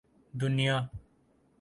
دنیا 0.39 0.77